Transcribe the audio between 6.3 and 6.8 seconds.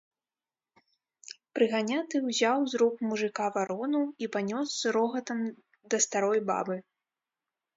бабы.